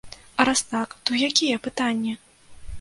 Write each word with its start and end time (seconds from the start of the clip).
А 0.39 0.45
раз 0.49 0.63
так, 0.71 0.95
то 1.05 1.21
якія 1.29 1.63
пытанні? 1.71 2.19